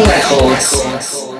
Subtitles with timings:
[0.00, 1.31] Records.